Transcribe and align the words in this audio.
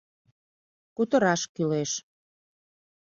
Кутыраш 0.95 1.41
кӱлеш. 1.53 1.91